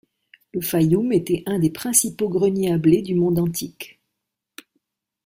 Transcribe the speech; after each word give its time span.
Le 0.55 0.61
Fayoum 0.61 1.11
était 1.13 1.43
un 1.45 1.59
des 1.59 1.69
principaux 1.69 2.27
greniers 2.27 2.71
à 2.73 2.79
blé 2.79 3.03
du 3.03 3.13
monde 3.13 3.37
antique. 3.37 3.99